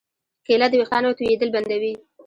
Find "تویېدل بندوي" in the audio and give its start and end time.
1.17-1.93